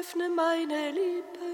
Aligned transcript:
öffne 0.00 0.28
meine 0.28 0.90
Lippen. 0.90 1.53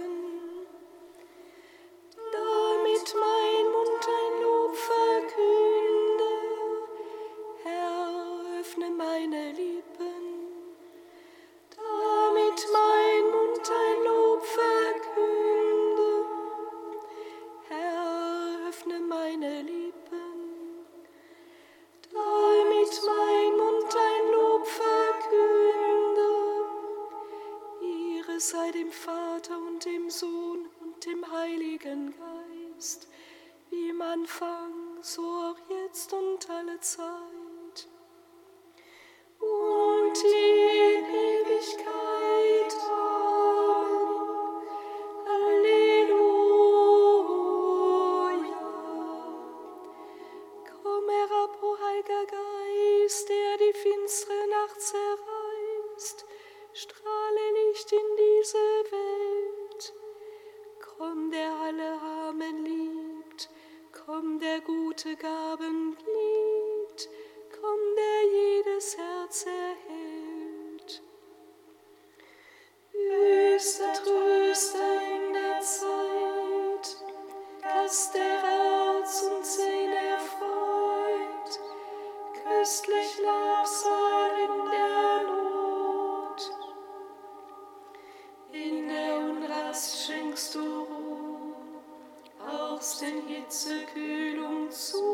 Hitze, 93.06 93.86
Kühlung 93.94 94.70
zu. 94.70 95.09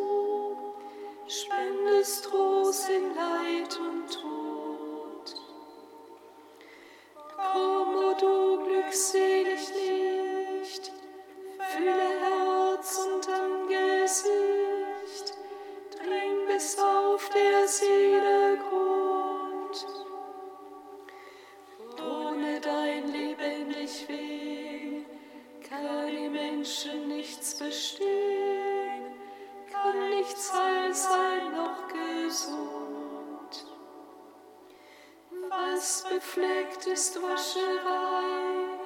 befleckt 36.36 36.86
ist 36.86 37.20
Wascherei, 37.22 38.78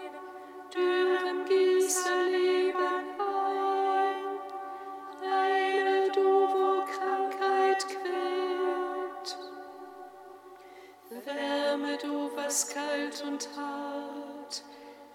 Dürren 0.72 1.44
gieße 1.46 2.24
Leben 2.30 2.76
ein. 3.18 4.38
Heile 5.20 6.10
du, 6.12 6.20
wo 6.22 6.84
Krankheit 6.84 7.86
quält. 7.88 9.38
Wärme 11.24 11.98
du, 11.98 12.30
was 12.36 12.68
kalt 12.68 13.22
und 13.26 13.48
hart, 13.56 14.62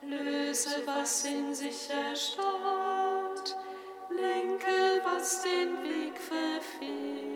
löse, 0.02 0.84
was 0.86 1.26
in 1.26 1.54
sich 1.54 1.90
erstarrt, 1.90 3.56
lenke, 4.10 5.02
was 5.06 5.42
den 5.42 5.84
Weg 5.84 6.20
verfehlt 6.20 7.35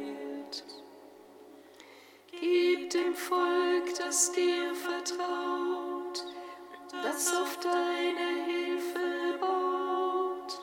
dem 2.94 3.14
Volk, 3.14 3.94
das 3.98 4.32
dir 4.32 4.74
vertraut, 4.74 6.26
das 7.04 7.34
auf 7.36 7.58
deine 7.62 8.46
Hilfe 8.46 9.38
baut, 9.40 10.60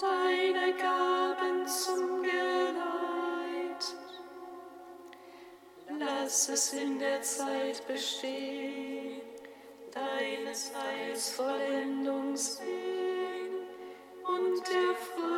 deine 0.00 0.72
Gaben 0.74 1.66
zum 1.66 2.22
Geleit. 2.22 3.84
Lass 5.98 6.48
es 6.48 6.72
in 6.74 6.98
der 6.98 7.22
Zeit 7.22 7.86
bestehen, 7.88 9.20
deines 9.92 10.72
Heils 10.74 11.30
Vollendung 11.30 12.36
sehen 12.36 13.66
und 14.24 14.58
der 14.68 14.94
Freude. 14.94 15.37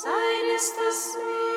Sein 0.00 0.56
ist 0.56 0.74
das 0.74 1.16
Meer. 1.16 1.51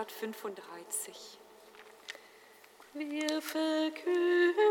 135. 0.00 1.38
Wir 2.94 3.42
verkünden 3.42 4.69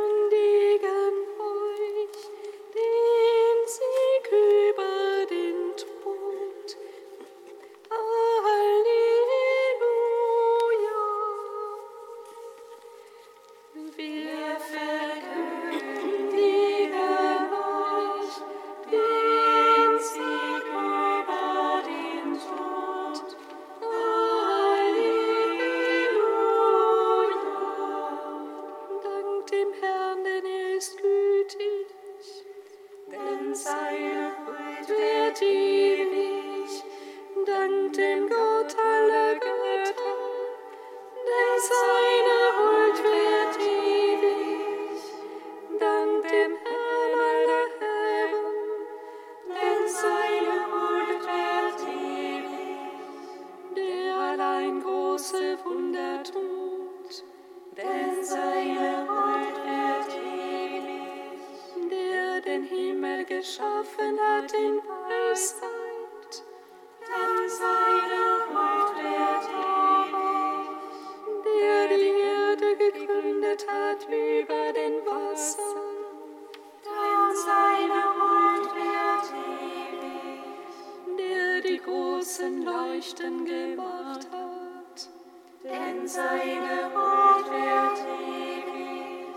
seine 86.09 86.89
Huld 86.91 87.51
währt 87.51 87.99
ewig. 88.17 89.27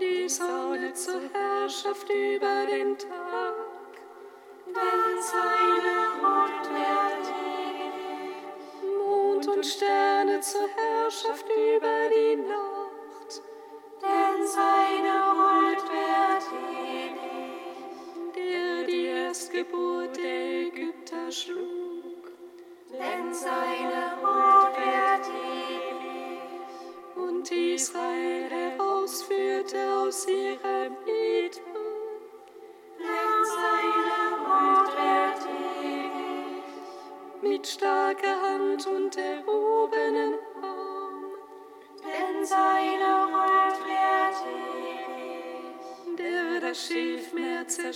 Die 0.00 0.28
Sonne 0.28 0.92
zur 0.92 1.20
Herrschaft 1.32 2.08
über 2.10 2.66
den 2.66 2.98
Tag, 2.98 3.54
denn 4.66 5.22
seine 5.32 5.96
Huld 6.20 6.64
währt 6.74 7.26
ewig. 7.38 8.98
Mond 8.98 9.46
und 9.46 9.64
Sterne 9.64 10.40
zur 10.40 10.68
Herrschaft 10.76 11.46
über 11.46 12.08
die 12.12 12.36
Nacht. 12.36 12.47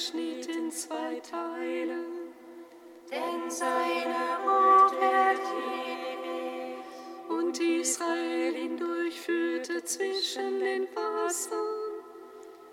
Zerschnitt 0.03 0.47
in 0.47 0.71
zwei 0.71 1.21
Teile. 1.21 2.05
Denn 3.11 3.51
seine 3.51 4.39
Hut 4.43 4.93
wird 4.93 5.43
ewig. 5.87 6.79
Und 7.29 7.61
Israel 7.61 8.55
hindurchführte 8.55 9.85
zwischen 9.85 10.59
den 10.61 10.89
Wassern. 10.95 11.59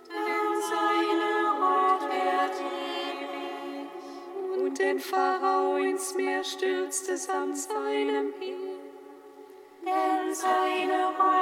Denn 0.07 0.61
seine 0.71 1.51
Hut 1.59 2.01
wird 2.09 2.55
ewig. 2.97 3.89
Und 4.57 4.79
den 4.79 4.99
Pharao 4.99 5.75
ins 5.77 6.15
Meer 6.15 6.43
stürzte 6.43 7.17
samt 7.17 7.57
seinem 7.57 8.33
Heer. 8.39 8.79
Denn 9.85 10.33
seine 10.33 11.09
Hut 11.09 11.38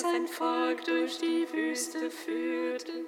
sein 0.00 0.26
Volk 0.26 0.82
durch 0.86 1.18
die 1.18 1.46
Wüste 1.52 2.10
führte. 2.10 3.04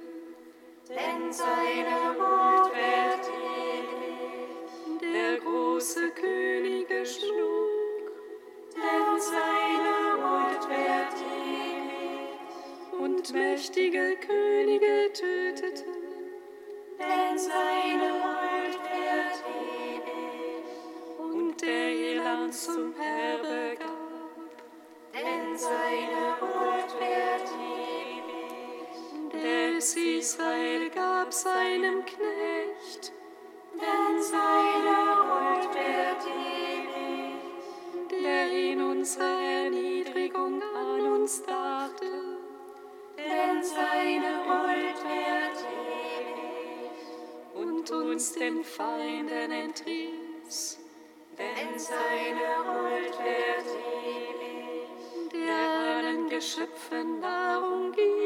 Denn 0.90 1.32
seine 1.32 2.10
Hut 2.18 2.70
wird 2.70 3.24
ewig. 3.32 5.00
Der 5.00 5.38
große 5.38 6.10
Könige 6.10 7.06
schlug. 7.06 8.12
Denn 8.76 9.20
seine 9.20 9.94
Hut 10.20 10.68
wird 10.68 11.16
ewig. 11.32 13.00
Und 13.00 13.32
mächtige 13.32 14.16
Könige 14.26 15.10
tötete. 15.14 15.84
Denn 16.98 17.38
seine 17.38 18.08
Hut 18.22 18.78
wird 18.92 19.36
ewig. 19.88 20.12
Und 21.18 21.62
der 21.62 22.22
Land 22.22 22.54
zum 22.54 22.94
Erbe 23.00 23.76
gab 23.78 23.91
Des 29.92 30.30
Israel 30.30 30.88
gab 30.88 31.30
seinem 31.34 32.02
Knecht, 32.06 33.12
denn 33.74 34.22
seine 34.22 34.96
Huld 35.28 35.64
wird 35.74 36.24
ewig. 36.32 37.34
Der 38.10 38.50
in 38.50 38.80
unserer 38.80 39.42
Erniedrigung 39.42 40.62
an 40.62 41.12
uns 41.12 41.42
dachte, 41.42 42.06
denn 43.18 43.62
seine 43.62 44.32
Huld 44.46 44.98
wird 45.04 45.58
ewig. 46.08 46.92
Und 47.54 47.90
uns 47.90 48.32
den 48.32 48.64
Feinden 48.64 49.50
entriss, 49.50 50.78
denn 51.36 51.78
seine 51.78 52.64
Huld 52.64 53.18
wird 53.18 53.66
ewig 53.66 54.12
der 55.34 55.96
allen 55.96 56.28
Geschöpfen 56.28 57.20
Nahrung 57.20 57.92
gibt. 57.92 58.21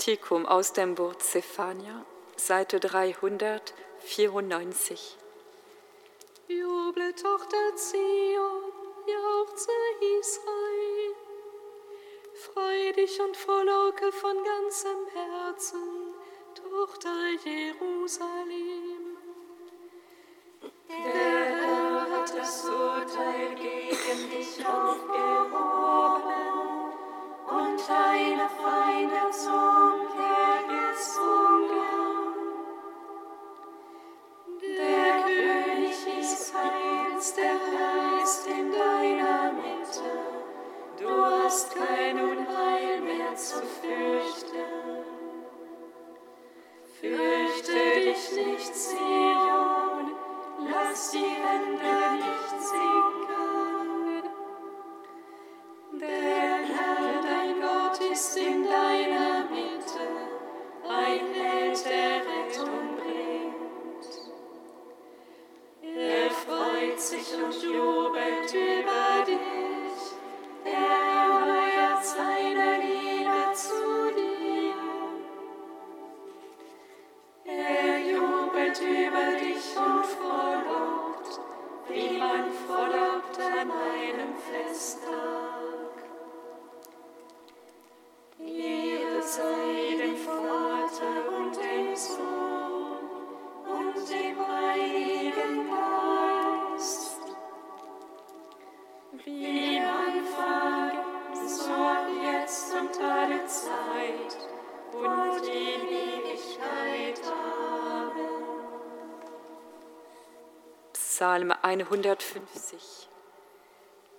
Kantikum 0.00 0.46
aus 0.46 0.72
dem 0.72 0.94
Buch 0.94 1.16
Zephania, 1.16 2.06
Seite 2.34 2.80
394. 2.80 5.18
Juble, 6.48 7.14
Tochter 7.14 7.76
Zion, 7.76 8.72
jauchze 9.06 9.70
Israel. 10.18 11.14
Freu 12.32 12.92
dich 12.94 13.20
und 13.20 13.36
frohlocke 13.36 14.10
von 14.10 14.42
ganzem 14.42 15.06
Herzen, 15.12 16.14
Tochter 16.54 17.32
Jerusalem. 17.44 19.18
Der 20.88 20.96
Herr 20.96 22.10
hat 22.10 22.34
das 22.34 22.64
Urteil 22.64 23.54
gegen 23.54 24.30
dich 24.30 24.66
aufgehoben 24.66 25.29
Psalm 111.20 111.52
150. 111.62 113.06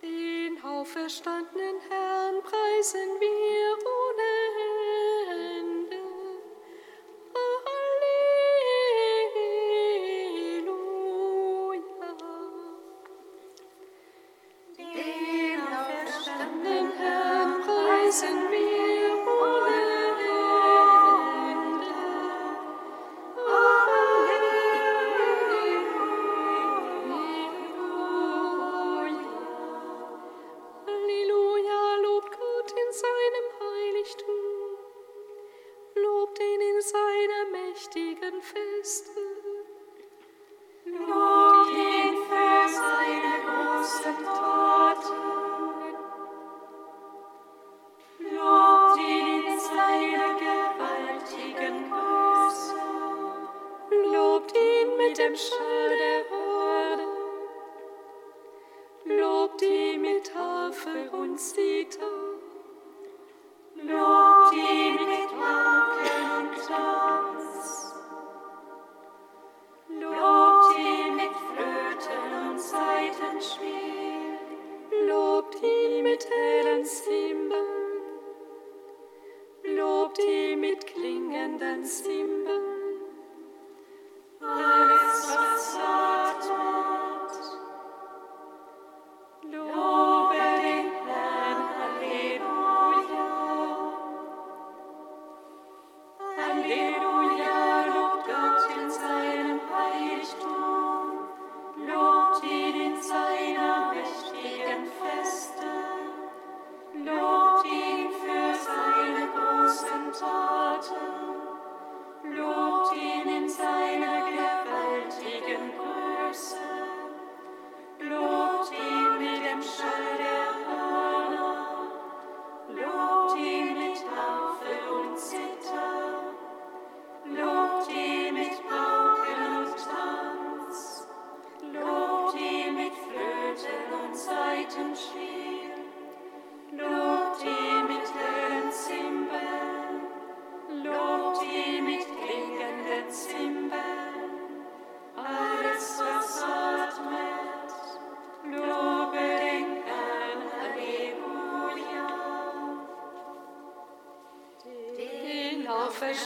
Den 0.03 0.63
auferstandenen 0.63 1.77
Herrn 1.89 2.43
preisen 2.43 3.09
wir 3.19 3.80
ihn 55.19 55.31
mit 55.31 55.41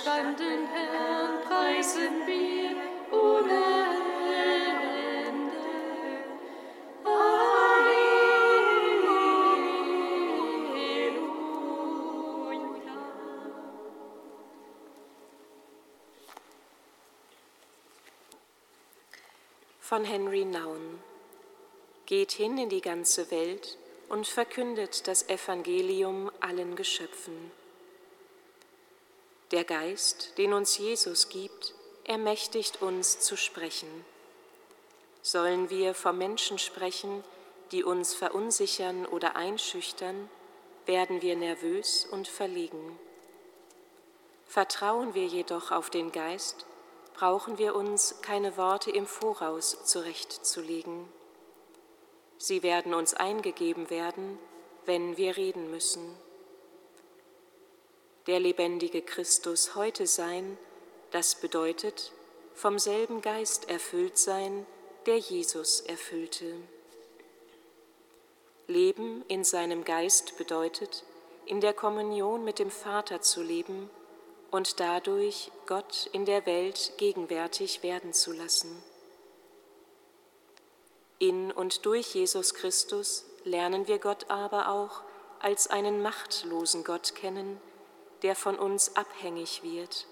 auferstandenen 0.06 0.68
Herrn 0.68 1.42
preisen 1.42 2.28
wir 2.28 3.18
ohne. 3.18 3.76
Von 19.80 20.04
Henry 20.04 20.46
Naun. 20.46 21.00
Geht 22.08 22.32
hin 22.32 22.58
in 22.58 22.70
die 22.70 22.82
ganze 22.82 23.30
Welt 23.30 23.78
und 24.10 24.28
verkündet 24.28 25.08
das 25.08 25.30
Evangelium 25.30 26.32
allen 26.40 26.76
Geschöpfen. 26.76 27.52
Der 29.56 29.64
Geist, 29.64 30.38
den 30.38 30.52
uns 30.52 30.78
Jesus 30.78 31.30
gibt, 31.30 31.76
ermächtigt 32.04 32.82
uns 32.82 33.22
zu 33.22 33.38
sprechen. 33.38 33.88
Sollen 35.22 35.70
wir 35.70 35.94
vom 35.94 36.18
Menschen 36.18 36.60
sprechen, 36.60 37.24
die 37.72 37.86
uns 37.86 38.14
verunsichern 38.14 39.06
oder 39.06 39.38
einschüchtern, 39.38 40.30
werden 40.86 41.22
wir 41.22 41.38
nervös 41.38 42.06
und 42.12 42.28
verlegen. 42.28 43.00
Vertrauen 44.46 45.14
wir 45.14 45.26
jedoch 45.26 45.72
auf 45.72 45.90
den 45.90 46.12
Geist, 46.12 46.66
brauchen 47.14 47.58
wir 47.58 47.76
uns 47.76 48.22
keine 48.22 48.58
Worte 48.58 48.92
im 48.92 49.08
Voraus 49.08 49.86
zurechtzulegen. 49.86 51.08
Sie 52.38 52.62
werden 52.62 52.94
uns 52.94 53.14
eingegeben 53.14 53.90
werden, 53.90 54.38
wenn 54.86 55.16
wir 55.16 55.38
reden 55.38 55.72
müssen. 55.72 56.25
Der 58.28 58.40
lebendige 58.40 59.04
Christus 59.04 59.76
heute 59.76 60.08
sein, 60.08 60.58
das 61.12 61.36
bedeutet 61.36 62.12
vom 62.56 62.80
selben 62.80 63.22
Geist 63.22 63.70
erfüllt 63.70 64.18
sein, 64.18 64.66
der 65.06 65.18
Jesus 65.18 65.82
erfüllte. 65.82 66.56
Leben 68.66 69.24
in 69.28 69.44
seinem 69.44 69.84
Geist 69.84 70.38
bedeutet, 70.38 71.04
in 71.46 71.62
der 71.62 71.74
Kommunion 71.74 72.44
mit 72.44 72.58
dem 72.58 72.72
Vater 72.72 73.22
zu 73.22 73.44
leben 73.44 73.92
und 74.50 74.80
dadurch 74.80 75.52
Gott 75.68 76.10
in 76.12 76.26
der 76.26 76.48
Welt 76.48 76.94
gegenwärtig 76.98 77.84
werden 77.84 78.12
zu 78.12 78.32
lassen. 78.32 78.82
In 81.20 81.52
und 81.52 81.86
durch 81.86 82.16
Jesus 82.16 82.56
Christus 82.56 83.26
lernen 83.44 83.88
wir 83.88 84.00
Gott 84.00 84.30
aber 84.30 84.70
auch 84.70 85.02
als 85.40 85.68
einen 85.68 86.02
machtlosen 86.02 86.84
Gott 86.84 87.14
kennen, 87.14 87.62
der 88.22 88.36
von 88.36 88.58
uns 88.58 88.96
abhängig 88.96 89.64
wird. 89.64 90.08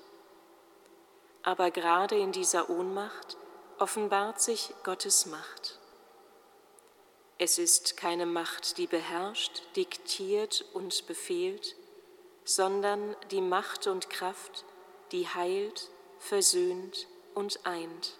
Aber 1.44 1.72
gerade 1.72 2.18
in 2.18 2.32
dieser 2.32 2.70
Ohnmacht 2.70 3.38
offenbart 3.80 4.42
sich 4.42 4.74
Gottes 4.84 5.26
Macht. 5.26 5.80
Es 7.38 7.58
ist 7.58 7.98
keine 7.98 8.26
Macht, 8.26 8.78
die 8.78 8.88
beherrscht, 8.88 9.64
diktiert 9.76 10.66
und 10.74 11.08
befehlt, 11.08 11.76
sondern 12.46 13.16
die 13.32 13.42
Macht 13.42 13.88
und 13.88 14.10
Kraft, 14.10 14.64
die 15.12 15.28
heilt, 15.28 15.90
versöhnt, 16.20 17.08
und 17.34 17.66
eint. 17.66 18.18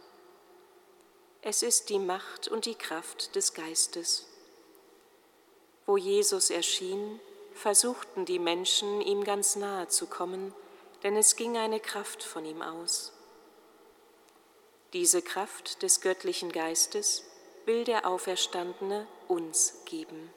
Es 1.42 1.62
ist 1.62 1.90
die 1.90 2.00
Macht 2.00 2.48
und 2.48 2.66
die 2.66 2.76
Kraft 2.76 3.36
des 3.36 3.54
Geistes. 3.54 4.28
Wo 5.86 5.98
Jesus 5.98 6.50
erschien, 6.50 7.20
versuchten 7.54 8.26
die 8.26 8.40
Menschen, 8.40 9.02
ihm 9.02 9.24
ganz 9.24 9.56
nahe 9.56 9.88
zu 9.88 10.08
kommen, 10.08 10.54
denn 11.04 11.16
es 11.18 11.36
ging 11.36 11.58
eine 11.58 11.80
Kraft 11.80 12.24
von 12.24 12.46
ihm 12.46 12.62
aus. 12.62 13.14
Diese 14.94 15.22
Kraft 15.22 15.82
des 15.82 16.02
göttlichen 16.02 16.52
Geistes 16.52 17.24
will 17.66 17.84
der 17.84 18.08
Auferstandene 18.08 19.08
uns 19.28 19.82
geben. 19.86 20.32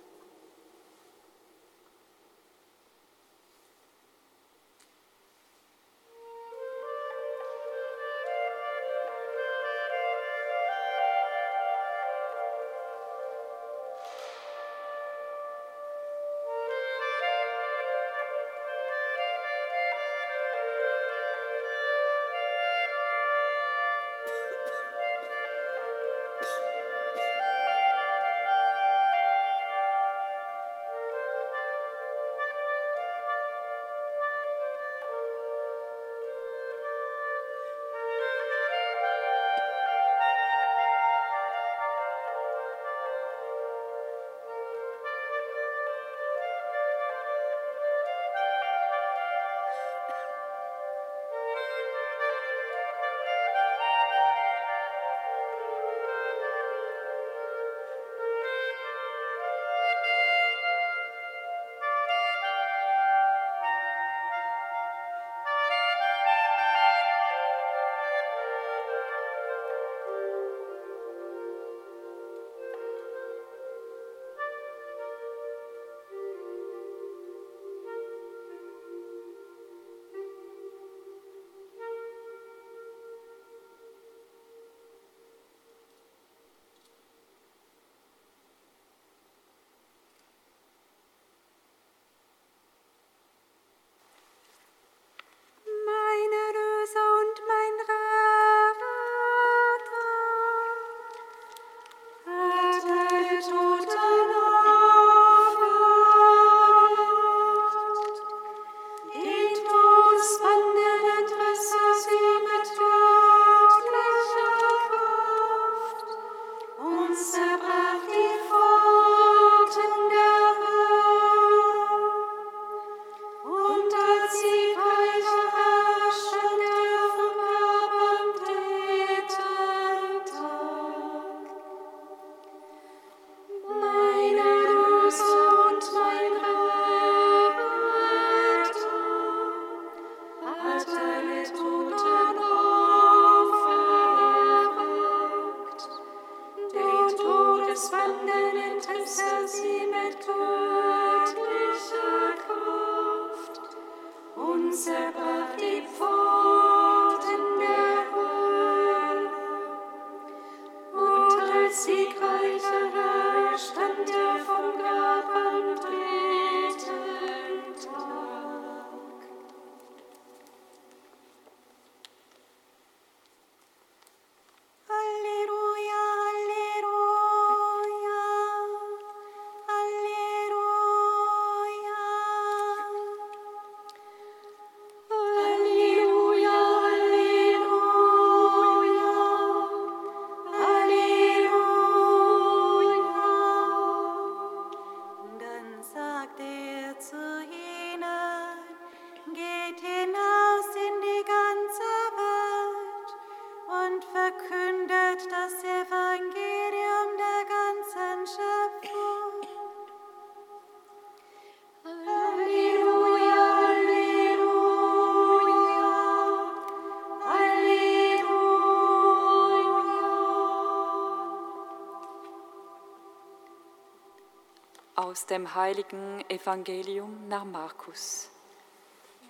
Aus 225.16 225.24
dem 225.24 225.54
heiligen 225.54 226.22
Evangelium 226.28 227.26
nach 227.26 227.46
Markus. 227.46 228.28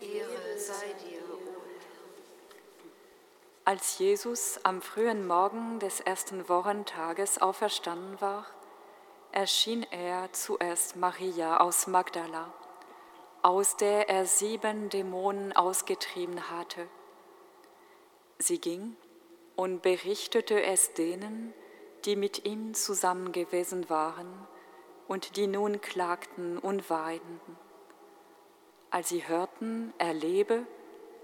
Ehre 0.01 0.59
sei 0.59 0.92
dir, 0.94 1.22
o 1.33 1.38
Als 3.64 3.96
Jesus 4.01 4.59
am 4.64 4.83
frühen 4.83 5.29
Morgen 5.29 5.79
des 5.79 6.01
ersten 6.01 6.49
Wochentages 6.49 7.40
auferstanden 7.40 8.20
war, 8.20 8.46
erschien 9.31 9.87
er 9.92 10.33
zuerst 10.33 10.96
Maria 10.96 11.59
aus 11.59 11.87
Magdala, 11.87 12.53
aus 13.42 13.77
der 13.77 14.09
er 14.09 14.27
sieben 14.27 14.88
Dämonen 14.88 15.55
ausgetrieben 15.55 16.51
hatte. 16.51 16.88
Sie 18.38 18.59
ging 18.59 18.96
und 19.55 19.83
berichtete 19.83 20.64
es 20.64 20.94
denen, 20.94 21.55
die 22.05 22.16
mit 22.16 22.44
ihm 22.44 22.75
zusammen 22.75 23.31
gewesen 23.31 23.88
waren 23.88 24.49
und 25.09 25.37
die 25.37 25.47
nun 25.47 25.81
klagten 25.81 26.59
und 26.59 26.90
weinten. 26.90 27.57
Als 28.90 29.09
sie 29.09 29.27
hörten, 29.27 29.92
er 29.99 30.14
lebe 30.14 30.66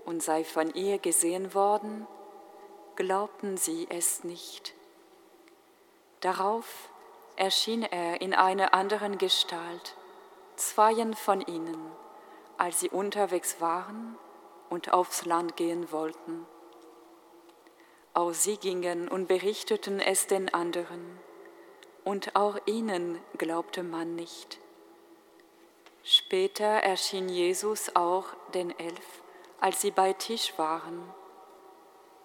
und 0.05 0.23
sei 0.23 0.45
von 0.45 0.75
ihr 0.75 0.99
gesehen 0.99 1.55
worden, 1.55 2.07
glaubten 2.97 3.57
sie 3.57 3.87
es 3.89 4.25
nicht. 4.25 4.75
Darauf 6.21 6.91
erschien 7.37 7.83
er 7.83 8.21
in 8.21 8.35
einer 8.35 8.75
anderen 8.75 9.19
Gestalt, 9.19 9.97
zweien 10.57 11.15
von 11.15 11.41
ihnen, 11.41 11.79
als 12.59 12.81
sie 12.81 12.91
unterwegs 12.91 13.61
waren 13.61 14.17
und 14.69 14.93
aufs 14.93 15.25
Land 15.25 15.57
gehen 15.57 15.91
wollten. 15.91 16.47
Auch 18.15 18.33
sie 18.33 18.59
gingen 18.59 19.09
und 19.09 19.27
berichteten 19.27 19.99
es 19.99 20.27
den 20.27 20.53
anderen, 20.53 21.19
und 22.05 22.35
auch 22.37 22.59
ihnen 22.67 23.19
glaubte 23.39 23.83
man 23.83 24.15
nicht. 24.15 24.59
Später 26.05 26.65
erschien 26.65 27.29
Jesus 27.29 27.95
auch 27.95 28.27
den 28.55 28.77
Elf, 28.79 29.23
als 29.61 29.81
sie 29.81 29.93
bei 29.93 30.13
Tisch 30.13 30.53
waren. 30.57 31.03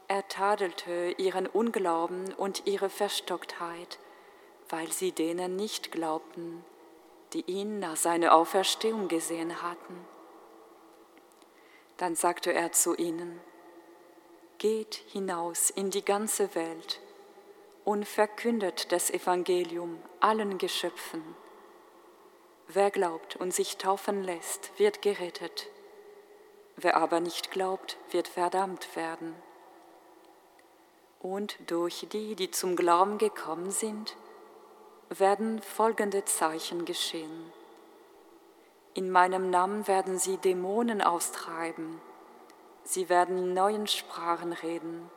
Er 0.08 0.28
tadelte 0.28 1.14
ihren 1.18 1.46
Unglauben 1.46 2.34
und 2.34 2.66
ihre 2.66 2.90
Verstocktheit, 2.90 4.00
weil 4.70 4.92
sie 4.92 5.12
denen 5.12 5.56
nicht 5.56 5.92
glaubten, 5.92 6.64
die 7.34 7.42
ihn 7.42 7.80
nach 7.80 7.98
seiner 7.98 8.34
Auferstehung 8.34 9.10
gesehen 9.10 9.62
hatten. 9.62 10.06
Dann 11.98 12.16
sagte 12.16 12.54
er 12.54 12.72
zu 12.72 12.96
ihnen, 12.96 13.40
Geht 14.58 14.96
hinaus 14.96 15.70
in 15.70 15.92
die 15.92 16.04
ganze 16.04 16.56
Welt 16.56 17.00
und 17.88 18.06
verkündet 18.06 18.92
das 18.92 19.10
Evangelium 19.10 19.98
allen 20.20 20.58
Geschöpfen. 20.58 21.24
Wer 22.68 22.92
glaubt 22.92 23.38
und 23.38 23.54
sich 23.54 23.78
taufen 23.78 24.26
lässt, 24.26 24.78
wird 24.78 25.02
gerettet. 25.02 25.70
Wer 26.76 26.98
aber 26.98 27.22
nicht 27.22 27.50
glaubt, 27.50 27.98
wird 28.12 28.28
verdammt 28.28 28.94
werden. 28.98 29.34
Und 31.22 31.58
durch 31.68 32.06
die, 32.12 32.36
die 32.36 32.52
zum 32.52 32.76
Glauben 32.76 33.20
gekommen 33.20 33.72
sind, 33.72 34.18
werden 35.08 35.62
folgende 35.62 36.26
Zeichen 36.26 36.84
geschehen. 36.84 37.54
In 38.96 39.10
meinem 39.10 39.50
Namen 39.50 39.88
werden 39.88 40.20
sie 40.20 40.36
Dämonen 40.36 41.02
austreiben. 41.02 42.02
Sie 42.84 43.08
werden 43.08 43.38
in 43.38 43.54
neuen 43.54 43.88
Sprachen 43.88 44.52
reden. 44.52 45.10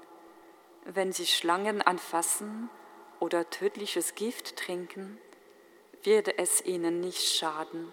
Wenn 0.85 1.13
sie 1.13 1.27
Schlangen 1.27 1.83
anfassen 1.83 2.71
oder 3.19 3.51
tödliches 3.51 4.15
Gift 4.15 4.57
trinken, 4.57 5.19
wird 6.03 6.39
es 6.39 6.65
ihnen 6.65 7.01
nicht 7.01 7.37
schaden. 7.37 7.93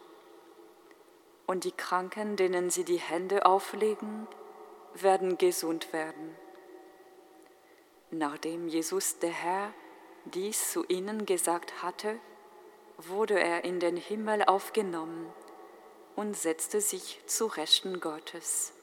Und 1.45 1.63
die 1.63 1.71
Kranken, 1.71 2.35
denen 2.35 2.69
sie 2.69 2.83
die 2.83 2.99
Hände 2.99 3.45
auflegen, 3.45 4.27
werden 4.93 5.37
gesund 5.37 5.93
werden. 5.93 6.35
Nachdem 8.09 8.67
Jesus 8.67 9.19
der 9.19 9.31
Herr 9.31 9.73
dies 10.25 10.71
zu 10.71 10.85
ihnen 10.87 11.25
gesagt 11.25 11.83
hatte, 11.83 12.19
wurde 12.97 13.39
er 13.39 13.63
in 13.63 13.79
den 13.79 13.97
Himmel 13.97 14.43
aufgenommen 14.43 15.31
und 16.15 16.35
setzte 16.35 16.81
sich 16.81 17.21
zu 17.27 17.45
Rechten 17.45 17.99
Gottes. 17.99 18.73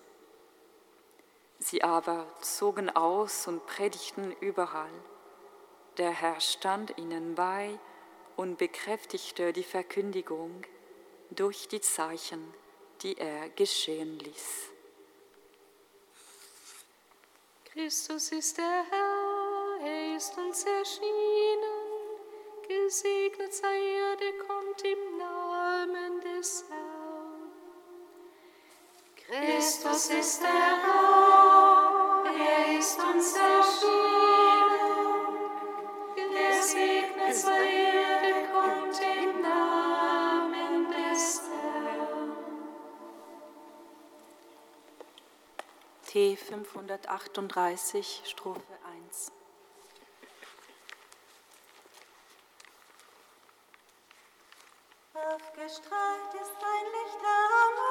Sie 1.64 1.82
aber 1.82 2.26
zogen 2.42 2.94
aus 2.94 3.46
und 3.46 3.64
predigten 3.64 4.36
überall. 4.40 4.92
Der 5.96 6.10
Herr 6.10 6.38
stand 6.38 6.98
ihnen 6.98 7.34
bei 7.34 7.78
und 8.36 8.58
bekräftigte 8.58 9.54
die 9.54 9.62
Verkündigung 9.62 10.62
durch 11.30 11.66
die 11.66 11.80
Zeichen, 11.80 12.52
die 13.00 13.16
er 13.16 13.48
geschehen 13.48 14.18
ließ. 14.18 14.68
Christus 17.72 18.32
ist 18.32 18.58
der 18.58 18.84
Herr, 18.90 19.86
er 19.86 20.16
ist 20.18 20.36
uns 20.36 20.64
erschienen. 20.64 21.94
Gesegnet 22.68 23.54
sei 23.54 23.74
er, 23.74 24.16
der 24.16 24.32
kommt 24.46 24.82
im 24.84 25.16
Namen 25.16 26.20
des 26.20 26.66
Herrn. 26.68 26.73
Christus 29.26 30.10
ist 30.10 30.42
der 30.42 30.50
Herr, 30.50 32.24
er 32.26 32.78
ist 32.78 32.98
uns 33.02 33.34
erschienen. 33.34 33.94
Gesegnet 36.14 37.34
sei 37.34 37.84
er, 37.86 38.20
der 38.20 38.48
kommt 38.52 39.00
im 39.00 39.40
Namen 39.40 40.90
des 40.90 41.40
Herrn. 41.40 42.36
T 46.06 46.36
538, 46.36 48.22
Strophe 48.26 48.78
1. 49.08 49.32
Aufgestrahlt 55.14 56.34
ist 56.34 56.62
ein 56.62 56.86
Licht 56.92 57.24
am 57.24 57.83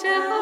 dein 0.00 0.41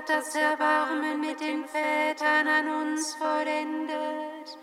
hat 0.00 0.08
das 0.08 0.34
Erbarmen 0.34 1.20
mit 1.20 1.40
den 1.40 1.64
Vätern 1.66 2.48
an 2.48 2.68
uns 2.68 3.14
vollendet 3.16 4.58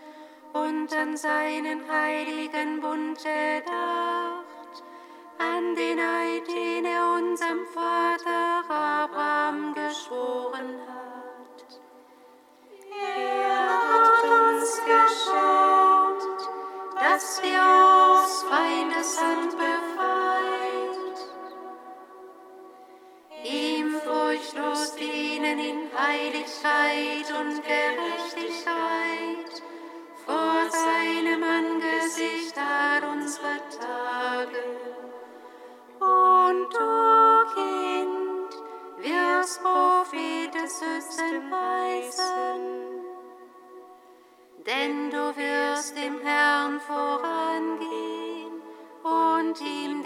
und 0.52 0.92
an 0.92 1.16
seinen 1.16 1.88
heiligen 1.88 2.80
Bund 2.80 3.18
gedacht, 3.18 4.82
an 5.38 5.76
den 5.76 6.00
Eid, 6.00 6.48
den 6.48 6.84
er 6.84 7.14
unserem 7.18 7.64
Vater 7.72 8.64
Abraham 8.68 9.74
geschworen 9.74 10.77
Heiligkeit 26.18 27.30
und 27.38 27.62
Gerechtigkeit 27.62 29.62
vor 30.26 30.68
seinem 30.70 31.42
Angesicht 31.42 32.54
all 32.56 33.04
unsere 33.12 33.58
Tage. 33.78 34.62
Und 36.00 36.74
du, 36.74 37.44
Kind, 37.54 38.50
wirst 38.98 39.62
Prophetes 39.62 40.82
höchsten 40.82 41.50
weisen, 41.50 42.62
denn 44.66 45.10
du 45.10 45.36
wirst 45.36 45.96
dem 45.96 46.20
Herrn 46.20 46.80
vorangehen 46.80 48.60
und 49.04 49.60
ihm 49.60 49.97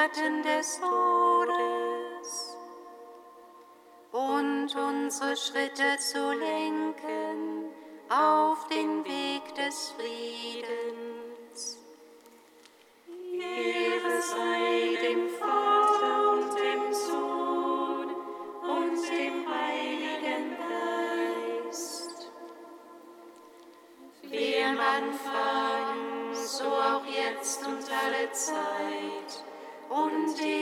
Schatten 0.00 0.42
des 0.42 0.80
Todes, 0.80 2.56
und 4.12 4.74
unsere 4.74 5.36
Schritte 5.36 5.98
zu 5.98 6.32
lenken 6.32 7.66
auf 8.08 8.66
den 8.68 9.04
Weg 9.04 9.54
des 9.56 9.92
Friedens. 9.98 11.78
Ehre 13.06 14.22
sei 14.22 14.96
dem 15.02 15.28
Vater 15.38 16.32
und 16.32 16.58
dem 16.58 16.94
Sohn 16.94 18.08
und 18.62 19.06
dem 19.06 19.46
Heiligen 19.52 20.56
Geist. 21.68 22.30
Wie 24.22 24.64
am 24.64 24.78
Anfang, 24.80 26.34
so 26.34 26.64
auch 26.64 27.04
jetzt 27.04 27.66
und 27.66 27.84
alle 27.92 28.32
Zeit 28.32 29.49
und 29.90 30.38
in 30.38 30.59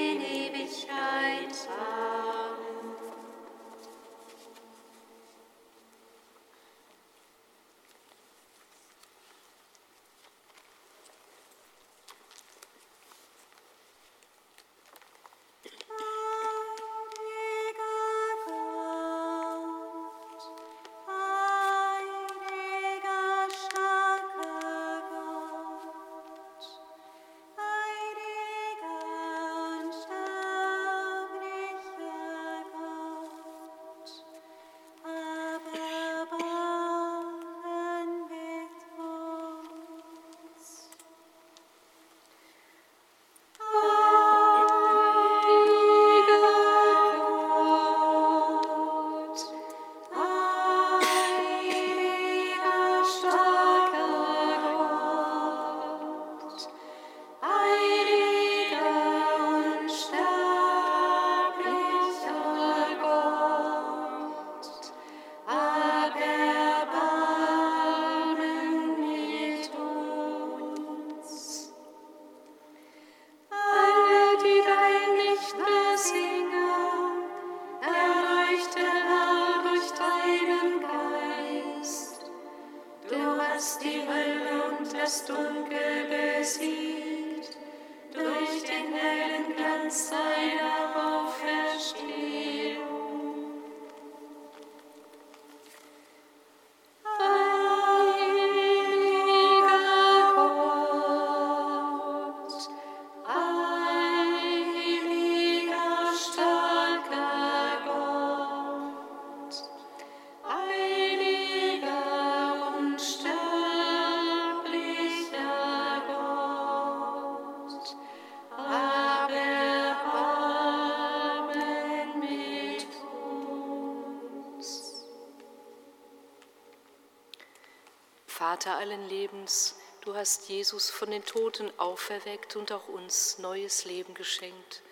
Vater 128.68 128.80
allen 128.80 129.08
Lebens, 129.08 129.76
du 130.02 130.14
hast 130.14 130.50
Jesus 130.50 130.90
von 130.90 131.10
den 131.10 131.24
Toten 131.24 131.72
auferweckt 131.78 132.54
und 132.54 132.70
auch 132.70 132.86
uns 132.88 133.38
neues 133.38 133.86
Leben 133.86 134.12
geschenkt. 134.12 134.82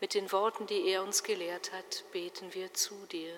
Mit 0.00 0.14
den 0.14 0.30
Worten, 0.30 0.68
die 0.68 0.86
er 0.86 1.02
uns 1.02 1.24
gelehrt 1.24 1.72
hat, 1.72 2.04
beten 2.12 2.54
wir 2.54 2.72
zu 2.74 2.94
dir. 3.10 3.34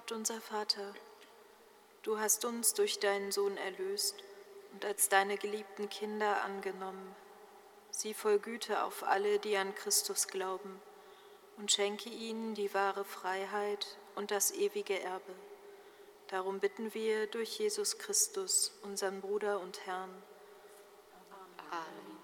Gott 0.00 0.12
unser 0.12 0.40
Vater, 0.40 0.94
du 2.04 2.18
hast 2.18 2.46
uns 2.46 2.72
durch 2.72 3.00
deinen 3.00 3.32
Sohn 3.32 3.58
erlöst 3.58 4.14
und 4.72 4.82
als 4.82 5.10
deine 5.10 5.36
geliebten 5.36 5.90
Kinder 5.90 6.42
angenommen. 6.42 7.14
Sieh 7.90 8.14
voll 8.14 8.38
Güte 8.38 8.82
auf 8.82 9.02
alle, 9.02 9.38
die 9.38 9.58
an 9.58 9.74
Christus 9.74 10.26
glauben, 10.28 10.80
und 11.58 11.70
schenke 11.70 12.08
ihnen 12.08 12.54
die 12.54 12.72
wahre 12.72 13.04
Freiheit 13.04 13.98
und 14.14 14.30
das 14.30 14.52
ewige 14.52 14.98
Erbe. 14.98 15.34
Darum 16.28 16.60
bitten 16.60 16.94
wir 16.94 17.26
durch 17.26 17.58
Jesus 17.58 17.98
Christus, 17.98 18.72
unseren 18.82 19.20
Bruder 19.20 19.60
und 19.60 19.84
Herrn. 19.84 20.22
Amen. 21.70 22.18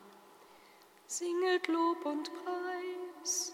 Singet 1.06 1.68
Lob 1.68 2.06
und 2.06 2.30
Preis. 2.42 3.52